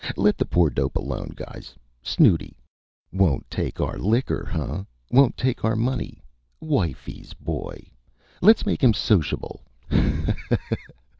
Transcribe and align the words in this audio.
Let 0.17 0.35
the 0.39 0.45
poor 0.45 0.71
dope 0.71 0.95
alone, 0.95 1.33
guys.... 1.35 1.75
Snooty.... 2.01 2.57
Won't 3.11 3.47
take 3.51 3.79
our 3.79 3.97
likker, 3.99 4.45
hunh? 4.47 4.87
Won't 5.11 5.37
take 5.37 5.63
our 5.63 5.75
money.... 5.75 6.23
Wifey's 6.59 7.33
boy! 7.35 7.77
Let's 8.41 8.65
make 8.65 8.81
him 8.83 8.95
sociable.... 8.95 9.61